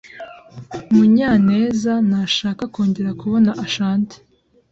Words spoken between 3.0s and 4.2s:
kubona Ashanti.